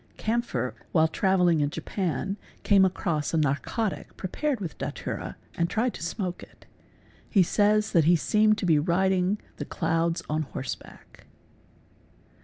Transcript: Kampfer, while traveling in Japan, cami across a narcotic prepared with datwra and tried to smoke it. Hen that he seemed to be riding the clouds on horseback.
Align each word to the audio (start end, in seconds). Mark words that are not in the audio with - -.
Kampfer, 0.17 0.73
while 0.93 1.07
traveling 1.07 1.61
in 1.61 1.69
Japan, 1.69 2.35
cami 2.63 2.87
across 2.87 3.35
a 3.35 3.37
narcotic 3.37 4.17
prepared 4.17 4.59
with 4.59 4.75
datwra 4.79 5.35
and 5.55 5.69
tried 5.69 5.93
to 5.93 6.01
smoke 6.01 6.41
it. 6.41 6.65
Hen 7.31 7.43
that 7.93 8.05
he 8.05 8.15
seemed 8.15 8.57
to 8.57 8.65
be 8.65 8.79
riding 8.79 9.37
the 9.57 9.65
clouds 9.65 10.23
on 10.27 10.41
horseback. 10.41 11.27